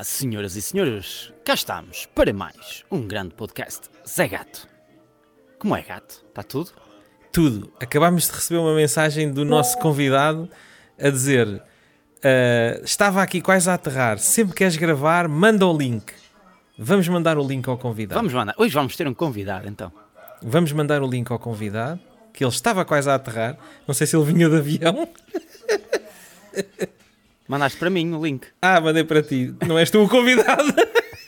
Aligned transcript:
Olá, 0.00 0.04
senhoras 0.04 0.56
e 0.56 0.62
senhores, 0.62 1.30
cá 1.44 1.52
estamos 1.52 2.06
para 2.14 2.32
mais 2.32 2.86
um 2.90 3.06
grande 3.06 3.34
podcast. 3.34 3.82
Zé 4.08 4.28
Gato. 4.28 4.66
Como 5.58 5.76
é, 5.76 5.82
gato? 5.82 6.24
Está 6.26 6.42
tudo? 6.42 6.70
Tudo. 7.30 7.70
Acabámos 7.78 8.24
de 8.24 8.32
receber 8.32 8.60
uma 8.60 8.74
mensagem 8.74 9.30
do 9.30 9.44
nosso 9.44 9.76
convidado 9.76 10.48
a 10.98 11.10
dizer: 11.10 11.62
"Ah, 12.24 12.80
Estava 12.82 13.22
aqui 13.22 13.42
quase 13.42 13.68
a 13.68 13.74
aterrar. 13.74 14.18
Sempre 14.18 14.54
queres 14.54 14.74
gravar, 14.78 15.28
manda 15.28 15.66
o 15.66 15.76
link. 15.76 16.14
Vamos 16.78 17.06
mandar 17.06 17.36
o 17.36 17.46
link 17.46 17.68
ao 17.68 17.76
convidado. 17.76 18.18
Vamos 18.18 18.32
mandar. 18.32 18.54
Hoje 18.56 18.72
vamos 18.72 18.96
ter 18.96 19.06
um 19.06 19.12
convidado, 19.12 19.68
então. 19.68 19.92
Vamos 20.42 20.72
mandar 20.72 21.02
o 21.02 21.06
link 21.06 21.30
ao 21.30 21.38
convidado, 21.38 22.00
que 22.32 22.42
ele 22.42 22.50
estava 22.50 22.86
quase 22.86 23.10
a 23.10 23.16
aterrar. 23.16 23.58
Não 23.86 23.94
sei 23.94 24.06
se 24.06 24.16
ele 24.16 24.32
vinha 24.32 24.48
de 24.48 24.56
avião. 24.56 25.06
Mandaste 27.50 27.80
para 27.80 27.90
mim 27.90 28.14
o 28.14 28.24
link. 28.24 28.46
Ah, 28.62 28.80
mandei 28.80 29.02
para 29.02 29.24
ti. 29.24 29.52
Não 29.66 29.76
és 29.76 29.90
tu 29.90 30.04
o 30.04 30.08
convidado. 30.08 30.72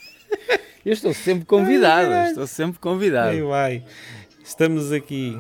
Eu 0.87 0.93
estou 0.93 1.13
sempre 1.13 1.45
convidado, 1.45 2.13
Ai, 2.13 2.29
estou 2.29 2.47
sempre 2.47 2.79
convidado. 2.79 3.31
Aí 3.31 3.43
vai. 3.43 3.85
Estamos 4.45 4.93
aqui. 4.93 5.37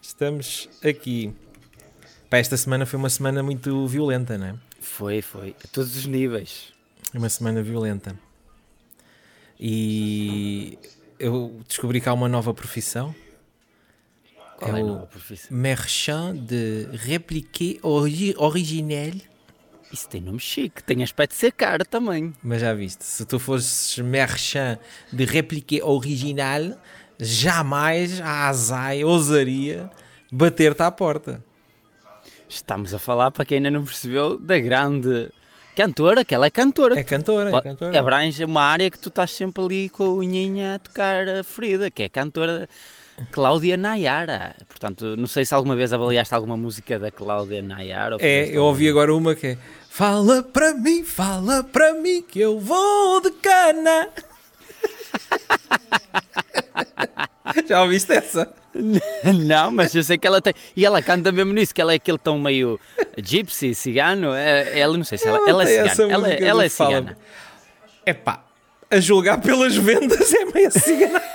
Estamos 0.00 0.68
aqui. 0.88 1.34
Pá, 2.30 2.38
esta 2.38 2.56
semana 2.56 2.86
foi 2.86 3.00
uma 3.00 3.10
semana 3.10 3.42
muito 3.42 3.84
violenta, 3.88 4.38
não 4.38 4.46
é? 4.46 4.54
Foi, 4.78 5.20
foi. 5.22 5.56
A 5.64 5.66
todos 5.72 5.96
os 5.96 6.06
níveis. 6.06 6.72
É 7.12 7.18
uma 7.18 7.28
semana 7.28 7.60
violenta. 7.60 8.16
E 9.58 10.78
eu 11.18 11.60
descobri 11.66 12.00
que 12.00 12.08
há 12.08 12.12
uma 12.12 12.28
nova 12.28 12.54
profissão. 12.54 13.12
Qual 14.56 14.70
É 14.76 14.78
é, 14.78 14.82
a 14.82 14.86
nova 14.86 15.06
profissão? 15.06 15.56
Merchant 15.56 16.36
de 16.36 16.86
répliqué 16.92 17.80
ori 17.82 18.36
originel. 18.38 19.14
Isso 19.92 20.08
tem 20.08 20.20
nome 20.20 20.40
chique, 20.40 20.82
tem 20.82 21.02
aspecto 21.02 21.32
de 21.32 21.38
ser 21.38 21.52
caro 21.52 21.84
também. 21.84 22.34
Mas 22.42 22.60
já 22.60 22.74
viste, 22.74 23.04
se 23.04 23.24
tu 23.24 23.38
fosses 23.38 23.98
merchant 23.98 24.78
de 25.12 25.24
répliqué 25.24 25.82
original, 25.82 26.76
jamais 27.18 28.20
a 28.20 28.48
Azai 28.48 29.04
ousaria 29.04 29.90
bater-te 30.30 30.82
à 30.82 30.90
porta. 30.90 31.42
Estamos 32.48 32.94
a 32.94 32.98
falar, 32.98 33.30
para 33.30 33.44
quem 33.44 33.56
ainda 33.58 33.70
não 33.70 33.84
percebeu, 33.84 34.38
da 34.38 34.58
grande 34.58 35.30
cantora, 35.74 36.24
que 36.24 36.34
ela 36.34 36.46
é 36.46 36.50
cantora. 36.50 36.98
É 36.98 37.04
cantora, 37.04 37.50
é 37.50 37.60
cantora. 37.60 37.98
Abrange 37.98 38.44
uma 38.44 38.62
área 38.62 38.90
que 38.90 38.98
tu 38.98 39.08
estás 39.08 39.30
sempre 39.30 39.62
ali 39.62 39.88
com 39.88 40.04
a 40.04 40.10
unhinha 40.10 40.76
a 40.76 40.78
tocar 40.78 41.28
a 41.28 41.44
ferida, 41.44 41.90
que 41.90 42.02
é 42.02 42.08
cantora 42.08 42.68
Cláudia 43.32 43.76
Nayara. 43.76 44.54
Portanto, 44.68 45.16
não 45.16 45.26
sei 45.26 45.44
se 45.44 45.54
alguma 45.54 45.74
vez 45.74 45.92
avaliaste 45.92 46.34
alguma 46.34 46.56
música 46.56 46.98
da 46.98 47.10
Cláudia 47.10 47.62
Nayara. 47.62 48.16
ou 48.16 48.20
É, 48.20 48.46
eu 48.48 48.62
ouvi 48.64 48.88
agora 48.88 49.14
uma 49.14 49.34
que 49.34 49.46
é 49.48 49.58
Fala 49.88 50.42
para 50.42 50.74
mim, 50.74 51.02
fala 51.04 51.64
para 51.64 51.94
mim 51.94 52.22
que 52.22 52.38
eu 52.40 52.58
vou 52.60 53.20
de 53.22 53.30
cana. 53.30 54.08
Já 57.66 57.82
ouviste 57.82 58.12
essa? 58.12 58.52
Não, 59.46 59.70
mas 59.70 59.94
eu 59.94 60.04
sei 60.04 60.18
que 60.18 60.26
ela 60.26 60.42
tem. 60.42 60.52
E 60.76 60.84
ela 60.84 61.00
canta 61.00 61.32
mesmo 61.32 61.54
nisso, 61.54 61.74
que 61.74 61.80
ela 61.80 61.92
é 61.92 61.96
aquele 61.96 62.18
tão 62.18 62.38
meio 62.38 62.78
gypsy, 63.16 63.74
cigano. 63.74 64.34
É, 64.34 64.78
ela 64.78 64.94
não 64.98 65.04
sei 65.04 65.16
se 65.16 65.26
ela, 65.26 65.38
ela, 65.48 65.64
tem 65.64 65.78
é 65.78 65.88
cigana. 65.88 66.12
Ela, 66.12 66.26
música 66.28 66.44
ela 66.44 66.64
é 66.64 66.68
Fala- 66.68 66.90
cigana. 66.90 67.18
É 68.04 68.12
pá, 68.12 68.44
a 68.90 69.00
julgar 69.00 69.40
pelas 69.40 69.74
vendas 69.76 70.34
é 70.34 70.44
meio 70.44 70.70
cigana. 70.70 71.22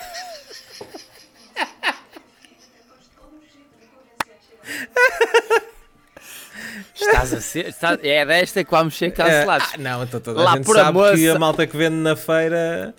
Estás 6.95 7.33
a 7.33 7.40
ser. 7.51 7.67
estás- 7.67 7.99
é 8.03 8.25
desta 8.25 8.63
que 8.63 8.71
vamos 8.71 8.97
ser 8.97 9.11
cancelados. 9.11 9.67
Ah, 9.73 9.77
não, 9.77 10.03
então 10.03 10.19
toda 10.19 10.41
Lá 10.41 10.53
a 10.53 10.55
gente 10.57 10.65
por 10.65 10.77
a 10.77 10.83
sabe 10.85 10.97
que 10.97 11.21
moça. 11.21 11.35
a 11.35 11.39
malta 11.39 11.67
que 11.67 11.77
vende 11.77 11.95
na 11.95 12.15
feira 12.15 12.93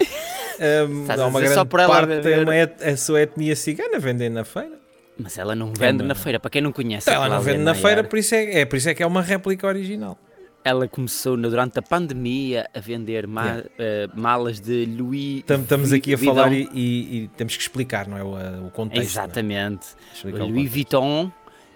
há 0.59 1.27
uma 1.27 1.41
grande 1.41 1.55
só 1.55 1.65
por 1.65 1.81
ela 1.81 1.93
parte 1.95 2.21
tem 2.23 2.43
uma 2.43 2.57
et- 2.57 2.83
a 2.83 2.97
sua 2.97 3.23
etnia 3.23 3.57
cigana 3.57 3.99
vendem 3.99 4.29
na 4.31 4.45
feira. 4.45 4.81
Mas 5.19 5.37
ela 5.39 5.55
não 5.55 5.73
vende 5.77 6.03
uma- 6.03 6.09
na 6.09 6.15
feira, 6.15 6.41
para 6.41 6.51
quem 6.51 6.63
não 6.63 6.73
conhece. 6.73 7.09
a 7.11 7.15
Ela 7.15 7.29
não 7.29 7.41
vende 7.41 7.59
na 7.63 7.75
feira, 7.75 8.03
por 8.03 8.19
isso 8.19 8.35
é, 8.35 8.61
é 8.61 8.65
por 8.65 8.77
isso 8.77 8.89
é 8.89 8.95
que 8.95 9.03
é 9.03 9.07
uma 9.07 9.23
réplica 9.23 9.67
original. 9.67 10.19
Ela 10.65 10.87
começou 10.87 11.37
durante 11.37 11.79
a 11.81 11.83
pandemia 11.83 12.69
a 12.73 12.79
vender 12.79 13.27
ma- 13.27 13.43
Yeah. 13.45 13.65
eh, 13.79 14.09
malas 14.15 14.61
de 14.61 14.87
Louis 14.87 15.43
Tam- 15.45 15.61
Estamos 15.63 15.93
aqui 15.93 16.15
a 16.15 16.17
Vuitton. 16.17 16.35
falar 16.37 16.53
e, 16.53 16.69
e- 16.73 17.17
e 17.25 17.29
temos 17.37 17.57
que 17.57 17.63
explicar, 17.63 18.07
não 18.07 18.17
é? 18.17 18.23
O, 18.23 18.67
o 18.69 18.71
contexto. 18.71 19.03
é? 19.03 19.05
Exatamente. 19.05 19.87
Louis. 20.25 20.71
Vuitton, 20.71 21.33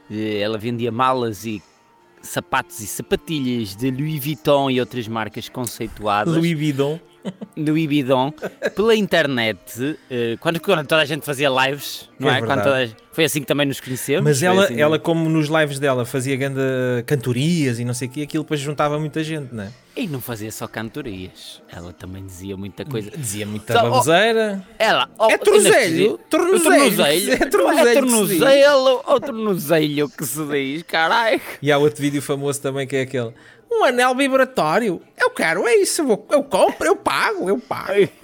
eh, 0.08 0.38
ela 0.38 0.56
vendia 0.56 0.92
malas 0.92 1.44
e 1.44 1.60
sapatos 2.26 2.80
e 2.80 2.86
sapatilhas 2.86 3.74
de 3.74 3.90
Louis 3.90 4.22
Vuitton 4.22 4.70
e 4.70 4.80
outras 4.80 5.08
marcas 5.08 5.48
conceituadas. 5.48 6.34
Louis 6.34 6.54
Vuitton. 6.54 7.00
Louis 7.56 7.86
Vuitton 7.86 8.32
pela 8.74 8.94
internet, 8.94 9.98
eh, 10.10 10.36
quando, 10.40 10.60
quando 10.60 10.86
toda 10.86 11.02
a 11.02 11.04
gente 11.04 11.24
fazia 11.24 11.48
lives, 11.48 12.08
não 12.18 12.30
É 12.30 12.38
é? 12.38 12.42
Quando 12.42 12.62
toda 12.62 12.84
a 12.84 12.88
foi 13.12 13.24
assim 13.24 13.40
que 13.40 13.46
também 13.46 13.66
nos 13.66 13.80
conhecemos. 13.80 14.22
Mas 14.24 14.42
ela, 14.42 14.64
assim- 14.64 14.78
ela, 14.78 14.98
como 14.98 15.26
nos 15.30 15.48
lives 15.48 15.78
dela 15.78 16.04
fazia 16.04 16.36
grande 16.36 16.60
cantorias 17.06 17.78
e 17.78 17.84
não 17.84 17.94
sei 17.94 18.08
o 18.08 18.10
quê, 18.10 18.22
aquilo 18.22 18.44
depois 18.44 18.60
juntava 18.60 18.98
muita 18.98 19.24
gente, 19.24 19.54
não 19.54 19.64
é? 19.64 19.70
E 19.96 20.06
não 20.06 20.20
fazia 20.20 20.52
só 20.52 20.68
cantorias, 20.68 21.62
ela 21.72 21.94
também 21.94 22.26
dizia 22.26 22.54
muita 22.58 22.84
coisa. 22.84 23.10
Dizia 23.16 23.46
muita 23.46 23.72
Só- 23.72 23.78
oh, 23.80 23.82
baboseira. 23.90 24.62
Ela, 24.78 25.08
oh, 25.18 25.30
É 25.30 25.38
tornozelho, 25.38 26.20
tornozelho, 26.28 26.60
tornozelho, 26.68 27.32
é 27.42 27.46
tornozelho 27.46 28.46
é 28.46 28.60
que 28.60 28.68
ou 29.10 29.20
tornozelho 29.20 30.08
que 30.10 30.26
se 30.26 30.44
diz, 30.44 30.82
caralho. 30.82 31.40
E 31.62 31.72
há 31.72 31.78
outro 31.78 32.02
vídeo 32.02 32.20
famoso 32.20 32.60
também 32.60 32.86
que 32.86 32.96
é 32.96 33.00
aquele 33.00 33.32
Um 33.70 33.84
anel 33.84 34.14
vibratório. 34.14 35.02
Eu 35.18 35.30
quero, 35.30 35.66
é 35.66 35.74
isso. 35.76 36.02
Eu, 36.02 36.06
vou- 36.06 36.26
eu 36.30 36.42
compro, 36.44 36.86
eu 36.86 36.96
pago, 36.96 37.48
eu 37.48 37.58
pago. 37.58 38.08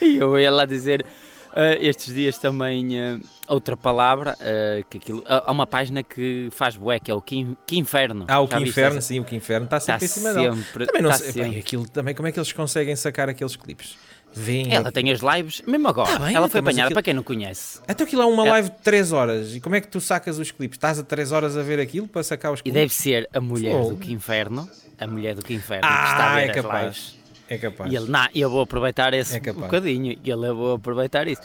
E 0.00 0.16
eu 0.16 0.38
ia 0.38 0.50
lá 0.50 0.64
dizer 0.64 1.04
ah, 1.52 1.74
estes 1.80 2.14
dias 2.14 2.38
também 2.38 3.00
ah, 3.00 3.18
outra 3.48 3.76
palavra, 3.76 4.36
ah, 4.40 4.82
que 4.88 4.98
aquilo, 4.98 5.22
há 5.26 5.44
há 5.48 5.52
uma 5.52 5.66
página 5.66 6.02
que 6.02 6.48
faz 6.52 6.76
bué, 6.76 6.98
que 7.00 7.10
é 7.10 7.14
o 7.14 7.20
Que, 7.20 7.56
que 7.66 7.76
Inferno. 7.78 8.24
Ah, 8.28 8.40
o 8.40 8.48
que 8.48 8.56
inferno, 8.58 9.00
sim, 9.02 9.20
o 9.20 9.24
que 9.24 9.34
inferno 9.36 9.64
está 9.64 9.78
Está 9.78 9.98
sempre 9.98 10.04
em 10.06 10.08
cima 10.08 10.32
dela. 10.34 10.56
sempre, 10.56 10.86
Também 10.86 11.02
não 11.02 11.10
está 11.10 11.24
sei, 11.24 11.32
sempre. 11.32 11.50
bem, 11.50 11.58
aquilo 11.60 11.88
também, 11.88 12.14
como 12.14 12.28
é 12.28 12.32
que 12.32 12.38
eles 12.38 12.52
conseguem 12.52 12.94
sacar 12.96 13.28
aqueles 13.28 13.56
clipes? 13.56 13.96
Vêm. 14.34 14.72
Ela 14.74 14.90
tem 14.90 15.10
as 15.12 15.20
lives, 15.20 15.62
mesmo 15.66 15.86
agora. 15.88 16.10
Tá 16.12 16.18
bem, 16.18 16.34
ela 16.34 16.48
foi 16.48 16.60
então, 16.60 16.70
apanhada, 16.70 16.88
aquilo- 16.88 16.94
para 16.94 17.02
quem 17.02 17.14
não 17.14 17.22
conhece. 17.22 17.80
Até 17.86 18.04
aquilo 18.04 18.22
é 18.22 18.26
uma 18.26 18.46
É. 18.46 18.50
live 18.50 18.70
de 18.70 18.76
3 18.82 19.12
horas. 19.12 19.54
E 19.54 19.60
como 19.60 19.76
é 19.76 19.80
que 19.80 19.88
tu 19.88 20.00
sacas 20.00 20.38
os 20.38 20.50
clipes? 20.50 20.76
Estás 20.76 20.98
a 20.98 21.02
3 21.04 21.30
horas 21.32 21.56
a 21.56 21.62
ver 21.62 21.78
aquilo 21.80 22.08
para 22.08 22.22
sacar 22.22 22.52
os 22.52 22.60
E 22.60 22.64
clipes? 22.64 22.80
deve 22.80 22.92
ser 22.94 23.28
a 23.32 23.40
mulher 23.40 23.80
do 23.86 23.96
Que 23.96 24.12
Inferno, 24.12 24.68
a 24.98 25.06
mulher 25.06 25.34
do 25.34 25.42
Que 25.42 25.54
Inferno, 25.54 25.82
que 25.88 25.94
está 25.94 26.24
a 26.24 26.32
Ah, 26.32 26.34
ver 26.34 26.46
é 26.46 26.50
as 26.50 26.56
capaz. 26.56 26.84
lives. 26.84 27.18
É 27.48 27.58
capaz. 27.58 27.92
E 27.92 27.96
ele, 27.96 28.10
não, 28.10 28.26
eu 28.34 28.50
vou 28.50 28.62
aproveitar 28.62 29.12
esse 29.14 29.36
É 29.36 29.40
capaz. 29.40 29.64
bocadinho, 29.66 30.18
e 30.24 30.30
ele, 30.30 30.46
eu 30.48 30.56
vou 30.56 30.74
aproveitar 30.74 31.28
isso. 31.28 31.42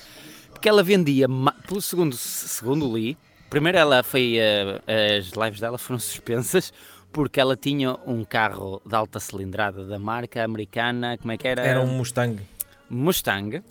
Porque 0.51 0.67
ela 0.67 0.81
vendia, 0.81 1.27
pelo 1.67 1.81
segundo, 1.81 2.15
segundo 2.15 2.95
li, 2.97 3.17
primeiro 3.49 3.77
ela 3.77 4.01
foi, 4.01 4.37
eh, 4.37 5.17
as 5.19 5.27
lives 5.31 5.59
dela 5.59 5.77
foram 5.77 5.99
suspensas, 5.99 6.73
porque 7.11 7.39
ela 7.39 7.55
tinha 7.55 7.95
um 8.07 8.23
carro 8.23 8.81
de 8.85 8.95
alta 8.95 9.19
cilindrada 9.19 9.83
da 9.85 9.99
marca 9.99 10.43
americana, 10.43 11.17
como 11.17 11.31
é 11.31 11.37
que 11.37 11.47
era? 11.47 11.65
Era 11.65 11.81
um 11.81 11.87
Mustang. 11.87 12.39
Mustang, 12.89 13.61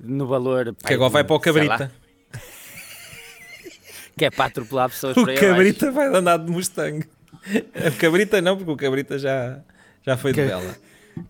no 0.00 0.26
valor... 0.26 0.74
Que 0.86 0.94
agora 0.94 1.10
vai 1.10 1.24
para 1.24 1.36
o 1.36 1.40
Cabrita. 1.40 1.90
que 4.16 4.24
é 4.24 4.30
para 4.30 4.46
atropelar 4.46 4.88
pessoas 4.90 5.16
O 5.16 5.20
aí 5.20 5.24
abaixo. 5.36 5.40
Cabrita 5.46 5.90
vai 5.92 6.06
andar 6.06 6.38
de 6.38 6.50
Mustang. 6.50 7.04
O 7.46 7.98
Cabrita 7.98 8.40
não, 8.40 8.56
porque 8.56 8.70
o 8.72 8.76
Cabrita 8.76 9.18
já, 9.18 9.60
já 10.04 10.16
foi 10.16 10.32
de 10.32 10.40
Que- 10.42 10.46
bela. 10.48 10.76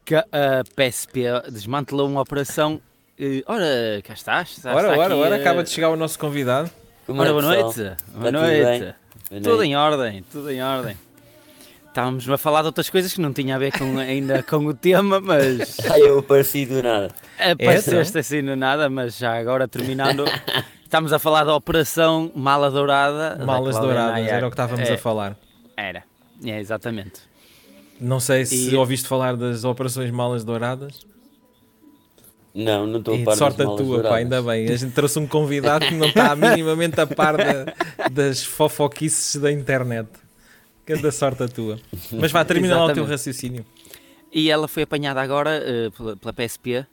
que 0.04 0.14
a 0.14 0.24
PSP 0.76 1.24
desmantelou 1.50 2.08
uma 2.08 2.20
operação. 2.20 2.80
eh, 3.18 3.42
ora, 3.46 4.00
cá 4.04 4.14
estás. 4.14 4.56
já 4.62 4.74
Ora, 4.74 4.88
está 4.88 4.98
ora, 5.02 5.14
aqui, 5.14 5.22
ora, 5.22 5.36
eh, 5.36 5.40
acaba 5.40 5.62
de 5.64 5.70
chegar 5.70 5.90
o 5.90 5.96
nosso 5.96 6.18
convidado. 6.18 6.70
Como 7.06 7.20
Ora, 7.20 7.28
é, 7.30 7.32
boa 7.32 7.42
noite. 7.42 7.80
Boa 7.80 7.96
tudo 8.24 8.32
noite. 8.32 8.94
Tudo 9.28 9.48
noite. 9.56 9.68
em 9.68 9.76
ordem, 9.76 10.22
tudo 10.30 10.50
em 10.50 10.62
ordem. 10.62 10.96
Estávamos 11.94 12.28
a 12.28 12.36
falar 12.36 12.62
de 12.62 12.66
outras 12.66 12.90
coisas 12.90 13.12
que 13.14 13.20
não 13.20 13.32
tinha 13.32 13.54
a 13.54 13.58
ver 13.60 13.70
com, 13.78 13.96
ainda 13.98 14.42
com 14.42 14.56
o 14.66 14.74
tema, 14.74 15.20
mas 15.20 15.78
Ai, 15.88 16.00
eu 16.02 16.18
apareci 16.18 16.66
do 16.66 16.82
nada. 16.82 17.12
apareceste 17.38 18.18
assim 18.18 18.42
no 18.42 18.56
nada, 18.56 18.90
mas 18.90 19.16
já 19.16 19.38
agora 19.38 19.68
terminando. 19.68 20.24
Estamos 20.82 21.12
a 21.12 21.20
falar 21.20 21.44
da 21.44 21.54
Operação 21.54 22.32
Mala 22.34 22.68
Dourada. 22.68 23.36
da 23.36 23.44
Malas 23.46 23.78
douradas, 23.78 24.26
era 24.26 24.44
o 24.44 24.50
que 24.50 24.54
estávamos 24.54 24.88
É, 24.88 24.94
a 24.94 24.98
falar. 24.98 25.36
Era, 25.76 26.02
é 26.44 26.58
exatamente. 26.58 27.20
Não 28.00 28.18
sei 28.18 28.44
se 28.44 28.70
E- 28.72 28.76
ouviste 28.76 29.06
falar 29.06 29.36
das 29.36 29.62
operações 29.62 30.10
malas 30.10 30.42
douradas. 30.42 31.06
Não, 32.52 32.88
não 32.88 32.98
estou 32.98 33.14
a 33.14 33.18
par 33.24 33.32
de 33.34 33.38
sorte 33.38 33.58
das 33.58 33.66
a 33.66 33.70
malas 33.70 33.86
tua, 33.86 33.96
pá, 33.98 34.02
douradas. 34.02 34.18
ainda 34.18 34.42
bem. 34.42 34.68
A 34.68 34.76
gente 34.76 34.92
trouxe 34.92 35.16
um 35.20 35.28
convidado 35.28 35.86
que 35.86 35.94
não 35.94 36.08
está 36.08 36.34
minimamente 36.36 37.00
a 37.00 37.06
par 37.06 37.36
da- 37.36 37.72
das 38.10 38.42
fofoquices 38.42 39.40
da 39.40 39.52
internet. 39.52 40.08
Que 40.86 40.96
da 40.96 41.10
sorte 41.10 41.42
a 41.42 41.48
tua. 41.48 41.78
Mas 42.12 42.30
vá, 42.30 42.44
termina 42.44 42.76
lá 42.76 42.86
o 42.86 42.92
teu 42.92 43.04
raciocínio. 43.04 43.64
E 44.32 44.50
ela 44.50 44.66
foi 44.68 44.82
apanhada 44.82 45.20
agora 45.20 45.50
eh, 45.64 45.90
pela, 45.96 46.16
pela 46.16 46.32
PSP 46.32 46.86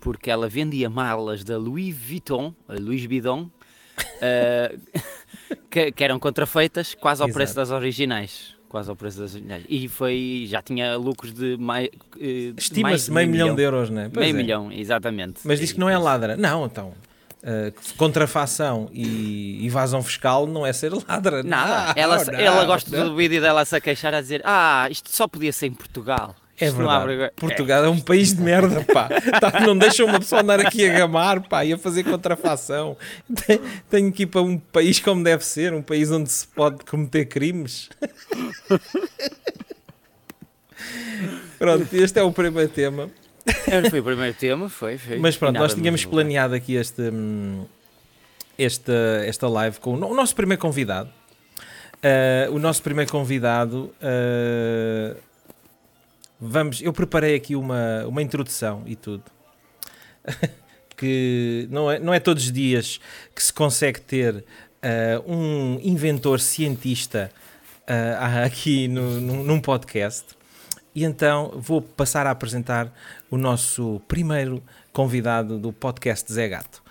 porque 0.00 0.30
ela 0.30 0.48
vendia 0.48 0.88
malas 0.88 1.42
da 1.42 1.58
Louis 1.58 1.94
Vuitton, 1.96 2.54
a 2.68 2.74
Louis 2.74 3.04
Vuitton, 3.06 3.50
eh, 4.20 4.76
que, 5.70 5.92
que 5.92 6.04
eram 6.04 6.18
contrafeitas 6.18 6.94
quase 6.94 7.22
ao 7.22 7.28
Exato. 7.28 7.36
preço 7.38 7.54
das 7.56 7.70
originais. 7.70 8.54
quase 8.68 8.88
ao 8.88 8.94
preço 8.96 9.18
das 9.18 9.34
unidades. 9.34 9.66
E 9.68 9.88
foi, 9.88 10.46
já 10.48 10.62
tinha 10.62 10.96
lucros 10.96 11.32
de 11.32 11.56
mais. 11.56 11.88
eh, 12.20 12.52
mais 12.52 12.54
Estima-se 12.58 13.10
meio 13.10 13.28
milhão 13.28 13.54
de 13.54 13.62
euros, 13.62 13.90
não 13.90 14.02
é? 14.02 14.08
Pois 14.08 14.24
Meio 14.24 14.36
é. 14.38 14.42
milhão, 14.42 14.72
exatamente. 14.72 15.40
Mas 15.44 15.58
diz 15.58 15.72
que 15.72 15.80
não 15.80 15.88
é 15.88 15.98
ladra. 15.98 16.36
Não, 16.36 16.66
então. 16.66 16.94
Uh, 17.42 17.72
contrafação 17.96 18.88
e 18.92 19.64
evasão 19.66 20.02
fiscal 20.02 20.46
não 20.46 20.66
é 20.66 20.72
ser 20.72 20.92
ladra. 20.92 21.42
Nada, 21.42 21.94
Não, 21.94 21.96
ela, 21.96 22.24
não, 22.24 22.34
ela 22.34 22.64
gosta 22.64 22.96
não. 22.96 23.10
do 23.10 23.16
vídeo 23.16 23.40
dela 23.40 23.64
se 23.64 23.76
a 23.76 23.80
queixar 23.80 24.14
a 24.14 24.20
dizer 24.20 24.42
Ah, 24.44 24.88
isto 24.90 25.10
só 25.10 25.28
podia 25.28 25.52
ser 25.52 25.66
em 25.66 25.74
Portugal. 25.74 26.34
É 26.60 26.66
Isto 26.66 26.76
verdade. 26.76 27.32
Portugal 27.36 27.84
é. 27.86 27.88
um 27.88 27.98
país 27.98 28.34
de 28.34 28.42
merda, 28.42 28.84
pá. 28.92 29.08
Tá, 29.40 29.60
não 29.60 29.78
deixam 29.78 30.06
uma 30.06 30.20
pessoa 30.20 30.42
andar 30.42 30.60
aqui 30.60 30.86
a 30.86 30.92
gamar, 30.92 31.40
pá, 31.40 31.64
e 31.64 31.72
a 31.72 31.78
fazer 31.78 32.04
contrafação. 32.04 32.98
Tenho 33.88 34.12
que 34.12 34.24
ir 34.24 34.26
para 34.26 34.42
um 34.42 34.58
país 34.58 35.00
como 35.00 35.24
deve 35.24 35.42
ser, 35.42 35.72
um 35.72 35.80
país 35.80 36.10
onde 36.10 36.30
se 36.30 36.46
pode 36.46 36.84
cometer 36.84 37.24
crimes. 37.24 37.88
Pronto, 41.58 41.88
este 41.94 42.18
é 42.18 42.22
o 42.22 42.30
primeiro 42.30 42.70
tema. 42.70 43.08
É, 43.66 43.88
Foi 43.90 44.00
o 44.00 44.04
primeiro 44.04 44.34
tema, 44.36 44.68
foi. 44.68 44.98
foi. 44.98 45.18
Mas 45.18 45.36
pronto, 45.36 45.58
nós 45.58 45.74
tínhamos 45.74 46.04
planeado 46.04 46.54
aqui 46.54 46.74
este, 46.74 47.02
hum, 47.02 47.64
esta, 48.58 48.92
esta 49.24 49.48
live 49.48 49.78
com 49.80 49.94
o 49.94 49.96
no- 49.96 50.08
o 50.08 50.14
nosso 50.14 50.34
primeiro 50.34 50.60
convidado. 50.60 51.10
Uh, 52.02 52.54
o 52.54 52.58
nosso 52.58 52.82
primeiro 52.82 53.10
convidado. 53.10 53.92
uh, 54.02 55.16
vamos, 56.40 56.80
eu 56.80 56.92
preparei 56.92 57.34
aqui 57.34 57.54
uma, 57.54 58.06
uma 58.06 58.22
introdução 58.22 58.82
e 58.86 58.96
tudo. 58.96 59.24
que 60.96 61.66
não 61.70 61.90
é, 61.90 61.98
não 61.98 62.12
é 62.12 62.20
todos 62.20 62.44
os 62.44 62.52
dias 62.52 63.00
que 63.34 63.42
se 63.42 63.52
consegue 63.52 64.00
ter 64.02 64.34
uh, 64.36 64.44
um 65.32 65.78
inventor 65.82 66.40
cientista 66.40 67.30
aqui 68.44 68.86
no, 68.88 69.20
num, 69.20 69.42
num 69.42 69.60
podcast. 69.60 70.24
E 70.94 71.04
então 71.04 71.52
vou 71.56 71.80
passar 71.80 72.26
a 72.26 72.30
apresentar 72.30 72.92
o 73.30 73.38
nosso 73.38 74.00
primeiro 74.08 74.62
convidado 74.92 75.58
do 75.58 75.72
podcast 75.72 76.32
Zé 76.32 76.48
Gato. 76.48 76.82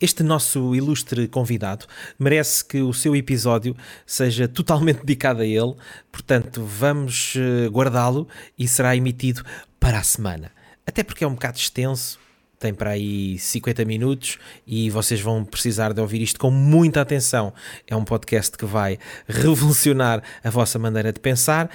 Este 0.00 0.22
nosso 0.22 0.76
ilustre 0.76 1.26
convidado 1.26 1.84
merece 2.16 2.64
que 2.64 2.80
o 2.80 2.92
seu 2.92 3.16
episódio 3.16 3.76
seja 4.06 4.46
totalmente 4.46 5.00
dedicado 5.00 5.42
a 5.42 5.46
ele, 5.46 5.74
portanto, 6.12 6.64
vamos 6.64 7.34
eh, 7.36 7.68
guardá-lo 7.68 8.28
e 8.56 8.68
será 8.68 8.94
emitido 8.94 9.44
para 9.80 9.98
a 9.98 10.04
semana. 10.04 10.52
Até 10.86 11.02
porque 11.02 11.24
é 11.24 11.26
um 11.26 11.34
bocado 11.34 11.58
extenso, 11.58 12.16
tem 12.60 12.72
para 12.72 12.90
aí 12.90 13.40
50 13.40 13.84
minutos 13.84 14.38
e 14.64 14.88
vocês 14.88 15.20
vão 15.20 15.44
precisar 15.44 15.92
de 15.92 16.00
ouvir 16.00 16.22
isto 16.22 16.38
com 16.38 16.50
muita 16.50 17.00
atenção. 17.00 17.52
É 17.84 17.96
um 17.96 18.04
podcast 18.04 18.56
que 18.56 18.64
vai 18.64 19.00
revolucionar 19.26 20.22
a 20.44 20.50
vossa 20.50 20.78
maneira 20.78 21.12
de 21.12 21.18
pensar 21.18 21.68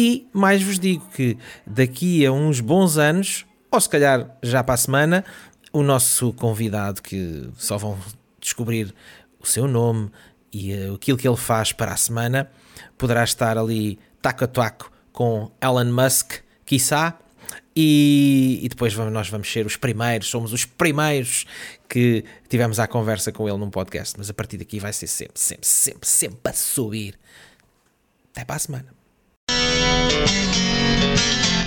e 0.00 0.28
mais 0.32 0.62
vos 0.62 0.78
digo 0.78 1.04
que 1.08 1.36
daqui 1.66 2.24
a 2.24 2.30
uns 2.30 2.60
bons 2.60 2.96
anos, 2.98 3.44
ou 3.68 3.80
se 3.80 3.88
calhar 3.88 4.38
já 4.40 4.62
para 4.62 4.74
a 4.74 4.76
semana, 4.76 5.24
o 5.72 5.82
nosso 5.82 6.32
convidado, 6.34 7.02
que 7.02 7.50
só 7.56 7.76
vão 7.76 7.98
descobrir 8.40 8.94
o 9.40 9.46
seu 9.46 9.66
nome 9.66 10.08
e 10.52 10.72
eh, 10.72 10.90
aquilo 10.94 11.18
que 11.18 11.26
ele 11.26 11.36
faz 11.36 11.72
para 11.72 11.92
a 11.92 11.96
semana, 11.96 12.48
poderá 12.96 13.24
estar 13.24 13.58
ali 13.58 13.98
taco 14.22 14.44
a 14.44 14.46
taco 14.46 14.92
com 15.12 15.50
Elon 15.60 15.92
Musk, 15.92 16.34
quiçá, 16.64 17.18
e, 17.74 18.60
e 18.62 18.68
depois 18.68 18.94
vamos- 18.94 19.12
nós 19.12 19.28
vamos 19.28 19.50
ser 19.50 19.66
os 19.66 19.74
primeiros, 19.76 20.28
somos 20.28 20.52
os 20.52 20.64
primeiros 20.64 21.44
que 21.88 22.24
tivemos 22.48 22.78
a 22.78 22.86
conversa 22.86 23.32
com 23.32 23.48
ele 23.48 23.58
num 23.58 23.70
podcast, 23.70 24.14
mas 24.16 24.30
a 24.30 24.34
partir 24.34 24.58
daqui 24.58 24.78
vai 24.78 24.92
ser 24.92 25.08
sempre, 25.08 25.40
sempre, 25.40 25.66
sempre, 25.66 26.08
sempre 26.08 26.52
a 26.52 26.52
subir. 26.52 27.18
Até 28.32 28.44
para 28.44 28.56
a 28.56 28.58
semana. 28.60 28.97
Música 30.20 31.57